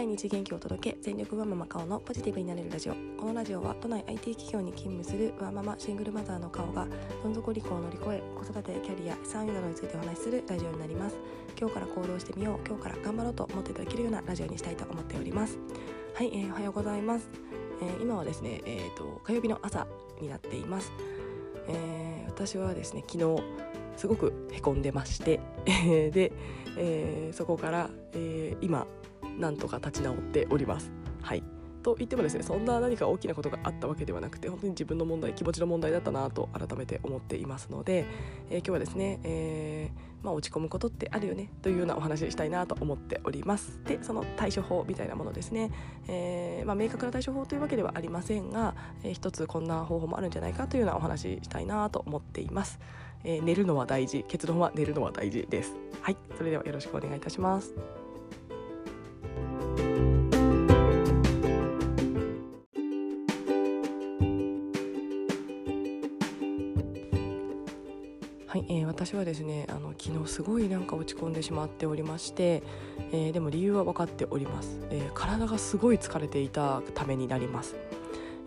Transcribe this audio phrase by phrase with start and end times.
[0.00, 2.94] 毎日元気を届け全力ワンママ顔のポジティブになれるラジオ。
[3.20, 6.86] このラジオは都内 IT 企業に勤務するワンママシングルマザーの顔が
[7.22, 11.18] どん底離婚を乗り越え子育てキャリア資産などについてお話しするラジオになります
[11.54, 15.58] 今日から行動してみよう今日から頑張ろうと思っていただけるようなラジオにしたいと思っております
[16.14, 17.28] はい、えー、おはようございます、
[17.82, 19.86] えー、今はですねえっ、ー、と火曜日の朝
[20.18, 20.90] になっています、
[21.68, 23.42] えー、私はですね昨日
[23.98, 25.40] すごくへこんでまして
[26.10, 26.32] で、
[26.78, 28.86] えー、そこから、えー、今
[29.40, 30.92] なんとか立ち直っております。
[31.22, 31.42] はい。
[31.82, 38.04] と言ってもですねそんな何か大きなことがあったわけではなくて本当に自分の問題気持ちの問題だったなと改めて思っていますので、
[38.50, 43.80] えー、今日はですね、えー、まあ、落ち込むことってあるよねというようなお話をしたいなと思っております。
[43.84, 45.70] でその対処法みたいなものですね、
[46.08, 52.78] えー、まあ、明確な対処法というわけではありませんが、え一つこんな方法もあるんじゃないかというようなお話したいなと思っています、
[53.24, 55.74] え寝るのは大事結論は寝るのは大事です。
[56.02, 56.16] はい。
[56.36, 57.99] それではよろしくお願いいたします。
[69.00, 72.62] 私はですねあの昨日すごいなんか落ち込んでしまっておりまして、
[73.12, 77.76] えー、でも理由は分かっております、えー、体がすごい疲れていたためになります、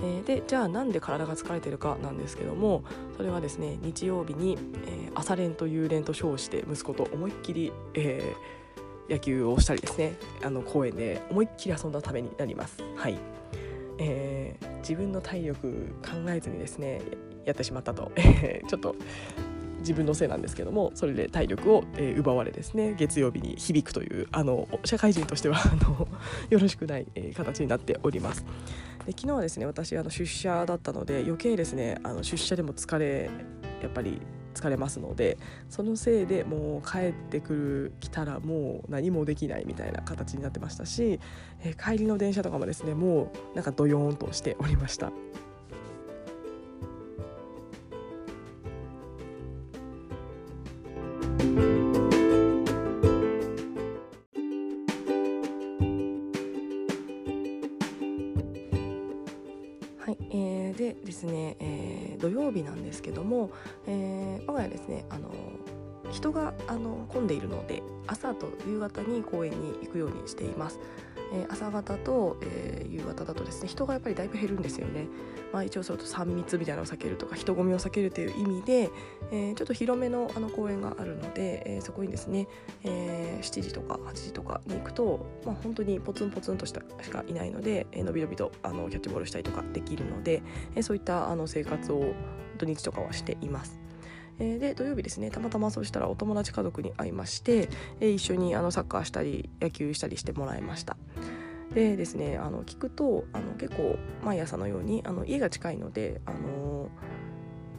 [0.00, 2.84] えー、でじゃあなんで体が疲れてるかなんですけども
[3.16, 8.34] それはですね日曜日に、え、朝練と夕練と称して息子と思いっきり、え、
[9.08, 12.76] 野球をしたりですねあの公園で思いっきり遊んだためになります。
[12.96, 13.16] はい、
[13.98, 17.00] え、自分の体力考えずにですね
[17.46, 18.12] やってしまったと。
[18.68, 18.94] ちょっと
[19.82, 26.08] 自分のせいなんですけどもそれで体力を、えー、奪われですね月曜日に響くというあの社会人としてはあの
[26.50, 28.44] よろしくない、えー、形になっております。
[29.06, 33.30] で昨日はですね私あの出社だったので余計ですねあの出社でも疲れ
[33.82, 34.20] やっぱり
[34.54, 35.38] 疲れますので
[35.68, 41.18] そのせいでもう帰ってくる来たらもう何もできないみたいな形になってましたし、
[41.62, 45.10] えー、帰りの電車とかもですねもうなんかドヨーンとしておりました。
[61.62, 63.50] えー、土曜日なんですけども、
[63.86, 65.30] えー、我が家ですねあの
[66.10, 70.78] 人があの混んでいるので朝と夕方に公園に行くようにしています。
[71.32, 75.08] えー、朝方と、えー、夕方だとですね人がやっぱりだいぶ減るんですよね。
[75.52, 78.90] まあ、一応それと3密みたいなのを避けるとか人混みを避けるという意味で、
[79.30, 82.48] えー、ちょっと広めのあの公園があるので、え、そこにですね、
[82.84, 90.42] え、7時とか8時とかに行くと、まあ、本当にポツンポツンとしたしかいないので、え、のびのびとあのキャッチボールしたりとかできるので、
[90.74, 92.14] え、そういったあの生活を
[92.56, 93.81] 土日とかはしています。
[94.42, 97.68] え、で土曜日ですねたまたまそうしたらお友達家族に会いまして、
[98.00, 100.96] え、一緒にあのサッカーしたり野球したりしてもらいました。
[101.74, 106.90] でですねあの聞くとあの結構毎朝のようにあの家が近いのであの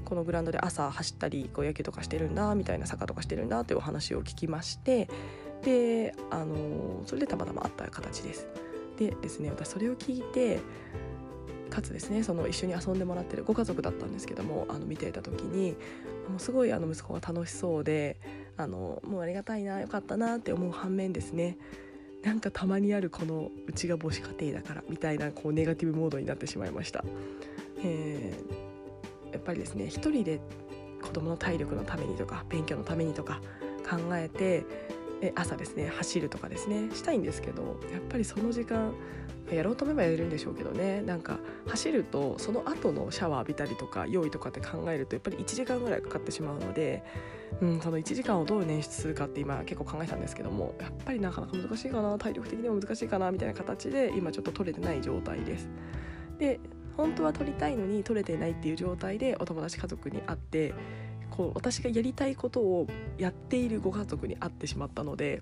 [0.05, 5.09] このグラウンドで朝走ったりこう野球とかしてるんだみたいなサッカーとかしてるんだというお話を聞きまして
[5.63, 8.47] であのそれでたまたま会った形です。
[8.97, 10.59] でですね私それを聞いて
[11.69, 15.75] かつですねその一緒に遊んでもらってるご家族だったんですけどもあの見ていた時に
[16.29, 18.17] もうすごいあの息子が楽しそうで
[18.57, 21.57] あのもうありがたいなよかったなって思う反面ですね
[22.23, 27.03] なんかたまにあるこのうちが母子家庭だからみたいなこうネガティブモードになってしまいました。
[27.83, 30.39] えー、やっぱりですね一人で
[31.01, 33.41] 子供の体力のためにとか勉強のためにとか
[33.89, 34.65] 考えて
[35.35, 38.93] 朝ですね走るとかですねしたいんですけどやっぱりその時間
[39.51, 47.03] やろうと思えばやれるんでしょうけどねなんか走るとその後のシャワー浴びたりとか用意とかって考えるとやっぱり1時間ぐらいかかってしまうので、
[47.61, 55.69] うん、その1時間をどう捻出するかって今結構考えたんですけどもやっぱりなかなか難しいかな体力的にも難しいかなみたいな形で今ちょっと取れてない状態です。
[56.39, 56.59] で
[56.95, 60.73] 本当は取りたいのに取れてないっていう状態でお友達家族に会って
[61.35, 65.41] こう私がやりたいことをやっているご家族に会ってしまったので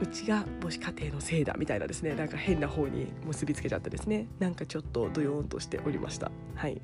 [0.00, 6.30] うちが母子家庭のせいだみたいなですねなんか変な方に結びつけちゃってですねなんかちょっとドヨーンとしておりました。
[6.54, 6.80] はい。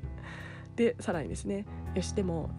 [0.75, 2.51] でさらにですねよしでも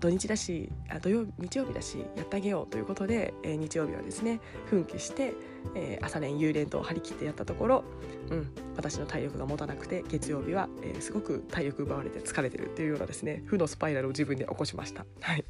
[0.00, 5.34] 土日だしあ土曜日曜日だしやってあげようということで、えー、日曜日はですね奮起して、
[5.74, 7.84] えー、朝練夕練と張り切ってやったところ、
[8.30, 15.06] うん、私の体力が持たなくて月曜日は、えー、すごく体力奪われて疲れてるっていうようなですね負のスパイラルを自分で起こしました。
[15.20, 15.44] はい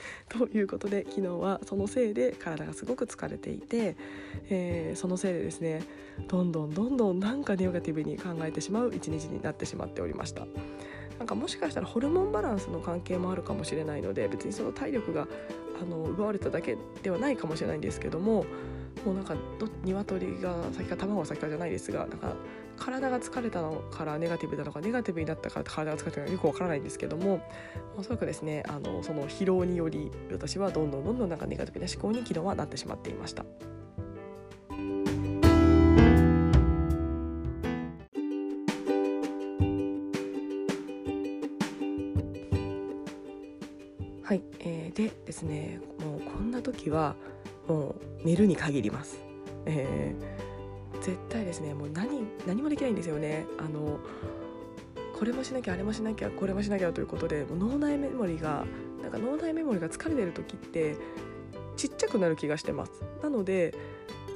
[0.28, 3.96] ということで昨日はそのせいで体がすごく疲れていて、
[4.48, 5.82] えー、そのせいでですね
[6.28, 10.46] どんどんどんどんなんかネガティブに考えてしまう一日になってしまっておりました。
[11.18, 15.26] なんかもしかしたらホルモンバランスの関係もあるかもしれないので別にその体力が
[15.80, 18.44] あの奪われただけではないかもしれないんですけども
[19.04, 22.34] もうなんかど鶏が先か卵が先かじゃないですがなんか
[22.76, 27.40] 体が疲れたのからネガティブなのかネガティブになったから体が疲れたのかよくわからないんですけども
[27.96, 33.44] おそらくですねあのその疲労により私はどんどんどんどんなんかネガティブな思考に昨日はなってしまっていました。
[44.96, 47.14] でですねもうこんな時は
[47.68, 47.94] もう
[48.24, 49.18] 寝るに限ります。
[49.66, 53.44] えー、絶対ですねもう何何もできないんですよね。
[53.58, 54.00] あの
[55.18, 58.64] これもしなきゃあれもしなきゃこれもしなきゃということでもう脳内メモリが
[59.02, 60.96] なんか脳内メモリが疲れてる時って
[61.76, 63.02] ちっちゃくなる気がしてます。
[63.22, 63.74] なので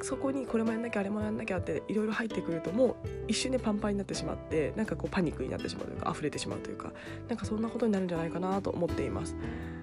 [0.03, 2.95] そこにこれもやんなきゃあれもやんなきゃっていろいろ入ってくるともう
[3.29, 6.93] 一瞬でパンパンになってしまってなんかこうパニックになってしまうというか溢れてしまうというか
[7.29, 9.37] なんかそんなことになるんじゃないかなと思っています。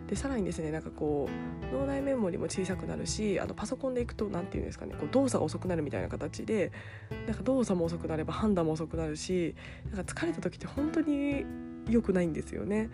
[0.07, 1.29] でさらにですねなんかこ
[1.71, 6.71] う脳内メモリも小さくなるしあのパソコンでいくと何て言うんですかねこう動作が遅くなるみたいな形で
[7.27, 9.53] なんか動作も遅くなれば判断も遅くなるし
[9.93, 11.45] なんか疲れた時って本当に
[11.89, 12.89] 良くないんですよね。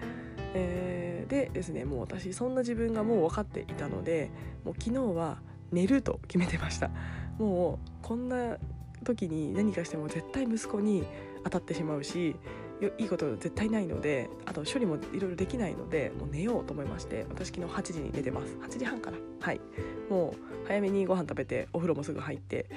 [0.55, 4.29] えー、でですねもう私そんな自分がもう分かっていたので
[4.63, 5.39] もう昨日は
[5.73, 6.89] 寝ると決めてました。
[7.37, 8.57] もうこんな
[9.03, 11.03] 時に何かしても絶対息子に
[11.43, 12.35] 当たってしまうし
[12.97, 18.55] いいこと絶対ないのであと処理もいろいろできないのでもう寝ようと思いまして私昨日8時に寝てます。
[18.55, 19.17] 8時半から。
[19.39, 19.61] はい。
[20.09, 22.69] もう早めにご飯食べてお風呂もすぐ入って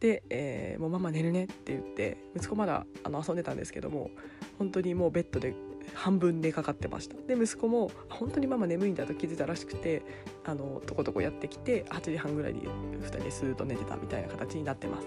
[0.00, 4.10] で、えー、もうママ寝るねって言って息子まだあの遊んでたんですけども
[4.58, 5.54] 本当にもうベッドで
[5.94, 7.16] 半分寝かかってました。
[7.26, 10.02] で息子も本当にママ眠いんだと気づいたらしくて
[10.44, 15.06] あのとことこやってきて8時半ぐらいに2人でスーッと寝てたみたいな形になってます。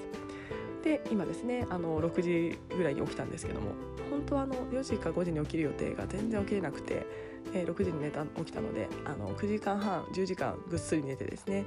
[0.84, 3.72] で今ですねあの6時ぐらいに起きたんですけども
[4.10, 7.06] 本当はあの4時か5時に起きる予定が全然起きれなくて、
[7.54, 11.66] えー、6時に寝た起きたのであの9時間半10時間ぐっすり寝てですね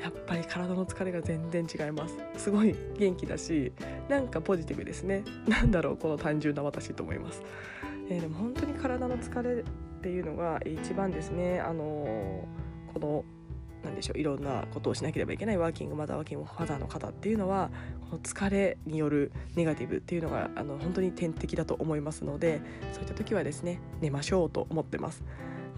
[0.00, 2.16] やっぱり体の疲れが全然違います。
[2.38, 3.70] すごい元気だし
[4.08, 5.22] なんかポジティブですね。
[5.46, 7.42] なんだろうこの単純な私と思います、
[8.10, 9.64] えー、でも本当に体の疲れっ
[10.02, 13.24] ていうのが一番ですねあのー、この
[13.84, 17.70] なんでしょういろんなことをしなければいけないワーキングマザーワーキングファザーの方っていうのは
[18.10, 22.60] この疲れによるネガティブっていうのがあの本当に天敵だと思いますので
[22.92, 25.24] そういった時はですね寝ましょうと思ってます。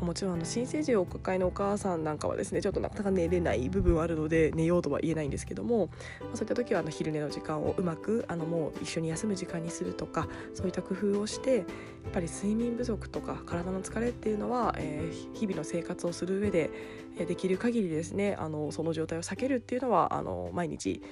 [0.01, 5.91] もちろんあの新生児をお抱えのお母さんなんかはですねちょっとなかなか寝れない部分はあるので寝ようとは言えないんですけども、
[6.21, 11.65] まあ、そういった時はあの昼寝の時間をうまくあのもう一緒に休む時間にするとかそういった工夫をしてやっ
[12.13, 16.71] ぱり睡眠不足とか体の疲れっていうのは、えー、日々の生活をする上で
[17.19, 21.03] できる限りですねあのその状態を避けるっていうのはあの毎日、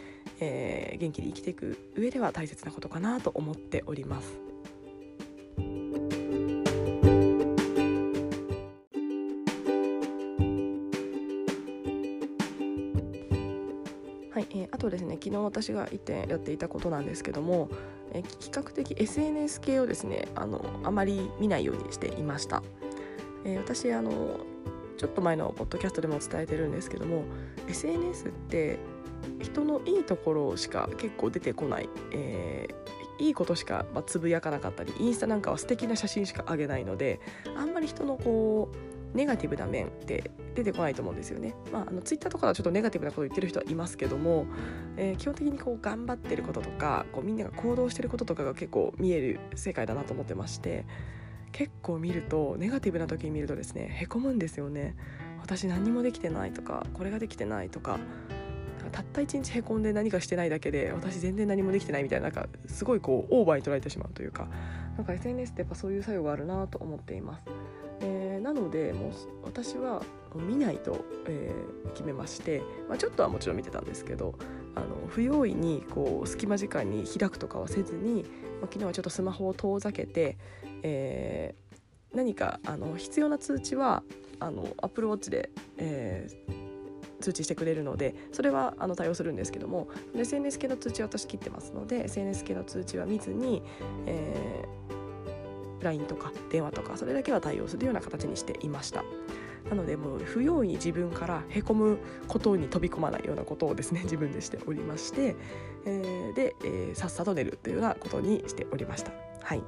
[0.40, 4.49] えー、元気に生きていく上では大切なことかなと思っております。
[14.40, 17.68] はいえー、あとですね昨日私が1点やっていたことなんですけども、
[18.12, 22.62] えー、比較的 SNS 系をですねあのあまり見ないようにしていました。
[23.44, 24.40] えー、私あの
[24.96, 27.24] ちょっと前のポッドキャストでも伝えてるんですけども
[27.68, 28.78] SNS って
[29.42, 37.20] 人のいいところしか結構出てこない、えー、いいことしか、ま、つぶやかなかったりインスタなんかは素敵な写真しか上げないので
[37.56, 41.54] あんまり人のこうネガティブな面って出てこないと思うんですよね。
[41.72, 44.46] まあ、あのツイッターとかはちょっとネガティブなこと言ってる人はいますけども、
[44.96, 50.84] えー、基本的にこう頑張ってることとかこうみんなが行動してることとかが結構見える世界だなと思ってまして
[51.52, 54.96] 結構見るとネガティブな時に見るとですねへこむんですよね。
[55.40, 57.98] 私何もできてないとかこれができてないとか
[58.92, 64.48] たった一日へこんで何かしてないだけで私全然何もできてないみたいななんかすごいこうオーバーに捉えてしまうというか
[64.96, 67.44] なんか SNS ってやっぱそういう作用があるなと思っています。
[68.52, 69.12] なのでもう
[69.44, 70.02] 私は
[70.34, 74.34] 見ないと、えー、決めまして、まあ、ちょっとはもちろん見てたんですけど
[74.74, 80.36] あの不用意にこう隙間時間に開くとかはせずに、まあ、昨日はちょっとスマホを遠ざけて、
[80.82, 84.02] えー、何かあの必要な通知は
[84.40, 93.62] あの Apple Watch で、えー、通知してくれるのでそれはあの対応するんですけども SNS 系の通知は私切ってますので SNS 系の通知は見ずに、
[94.06, 94.99] えー
[95.82, 99.04] LINE とか電話とかそれだけは対応するような形にしていました。
[99.68, 105.36] なのでもう不用意に自分からへこむことに飛び込まないようなことをですね自分でしておりまして、
[105.84, 109.12] えー、で、えー、さっさと寝るというようなことにしておりました。
[109.42, 109.62] はい、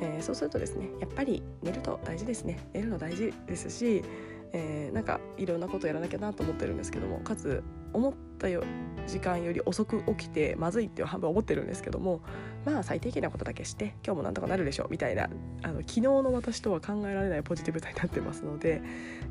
[0.00, 2.58] えー、そうするとですねやっぱり寝ると大事ですね。
[2.72, 4.02] 寝るの大事ですし
[4.52, 8.64] えー、なんかいろんなことやらなきゃなと思ってるんですけどもかつ思ったよ
[9.06, 12.20] 時間より遅く起きてまずいっていう半分思ってるんですけども
[12.64, 15.28] まあ最低限なことだけして今日もなんとかなるでしょうみたいな
[15.62, 18.82] あの昨日の私とは考えられないポジティブさになってますので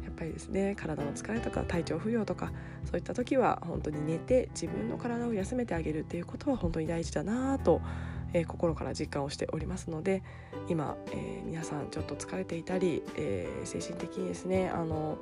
[0.04, 2.52] やっぱりですね体の疲れとか体調不良とか
[2.86, 7.82] そういった時は本当に寝て自分の体を休めてあげるっていうことは本当に大事だなと
[8.34, 10.24] えー、心から実感をしておりますので
[10.68, 15.18] 今、えー、皆さんちょっと疲れていたり、えー、精神的にですねあの、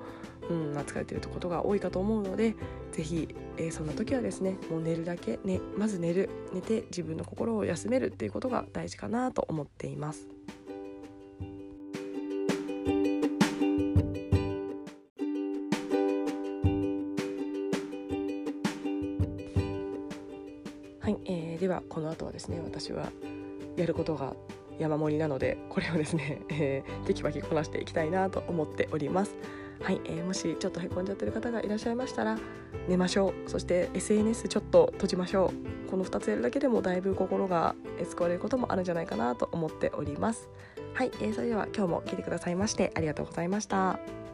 [0.49, 2.55] うん、疲れてることが多いかと思うので
[2.91, 10.27] 是非、えそんな時はですねもう寝るだけ、ね、まず寝る寝て自分の心を休めるっていうことが大事かなと思っています。
[22.37, 23.11] ですね私は
[23.75, 24.33] やることが
[24.79, 29.35] 山盛りなのでこれをですね、 えー、テキパキこなしていきたいなと思っております。
[29.81, 32.39] はい、えー、もしちょっとへこんじゃってる方がいらっしゃいましたら
[32.87, 35.53] 寝ましょうそして SNS ちょっと閉じましょ
[35.85, 40.49] うこの2つやるだけでもだいぶ心が救われることもあるんじゃないかなと思っております
[40.95, 44.26] はい、えー、それでは今日も聞いてくださいましてありがとうございました。